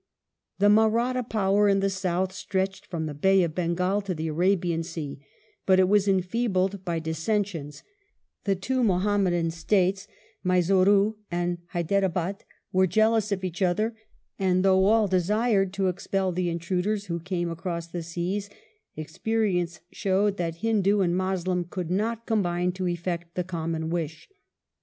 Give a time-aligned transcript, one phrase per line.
[0.57, 4.81] The Mahratta power in the south stretched from the Bay of Bengal to the Arabian
[4.81, 5.19] Sea,
[5.67, 7.83] but it was enfeebled by dissensions;
[8.45, 10.07] the two Mohammedan states,
[10.43, 13.95] Mysore and Hyderabad, were jealous of each other;
[14.39, 18.49] and though all desired to expel the intruders who came across the seas,
[18.95, 24.27] experience showed that Hindoo and Moslem could not combine to effect the common wish.